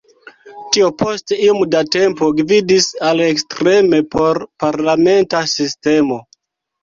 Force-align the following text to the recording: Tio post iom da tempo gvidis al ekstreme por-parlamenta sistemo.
Tio 0.75 0.85
post 1.01 1.33
iom 1.47 1.59
da 1.73 1.81
tempo 1.95 2.29
gvidis 2.39 2.87
al 3.09 3.21
ekstreme 3.25 3.99
por-parlamenta 4.15 5.43
sistemo. 5.55 6.19